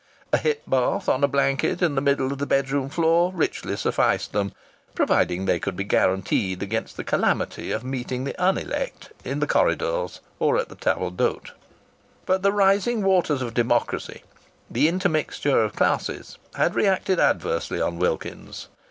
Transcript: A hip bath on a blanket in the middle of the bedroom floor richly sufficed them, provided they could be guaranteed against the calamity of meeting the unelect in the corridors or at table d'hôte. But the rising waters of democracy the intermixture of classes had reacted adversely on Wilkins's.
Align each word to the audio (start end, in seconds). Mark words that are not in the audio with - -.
A 0.33 0.37
hip 0.39 0.63
bath 0.65 1.07
on 1.07 1.23
a 1.23 1.27
blanket 1.27 1.79
in 1.79 1.93
the 1.93 2.01
middle 2.01 2.31
of 2.31 2.39
the 2.39 2.47
bedroom 2.47 2.89
floor 2.89 3.31
richly 3.35 3.77
sufficed 3.77 4.33
them, 4.33 4.51
provided 4.95 5.45
they 5.45 5.59
could 5.59 5.75
be 5.75 5.83
guaranteed 5.83 6.63
against 6.63 6.97
the 6.97 7.03
calamity 7.03 7.71
of 7.71 7.83
meeting 7.83 8.23
the 8.23 8.35
unelect 8.41 9.11
in 9.23 9.37
the 9.41 9.45
corridors 9.45 10.19
or 10.39 10.57
at 10.57 10.75
table 10.81 11.11
d'hôte. 11.11 11.51
But 12.25 12.41
the 12.41 12.51
rising 12.51 13.03
waters 13.03 13.43
of 13.43 13.53
democracy 13.53 14.23
the 14.71 14.87
intermixture 14.87 15.61
of 15.63 15.75
classes 15.75 16.39
had 16.55 16.73
reacted 16.73 17.19
adversely 17.19 17.79
on 17.79 17.99
Wilkins's. 17.99 18.69